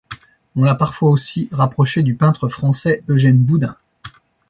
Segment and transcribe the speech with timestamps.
[0.55, 3.75] On l'a parfois aussi rapproché du peintre français Eugène Boudin.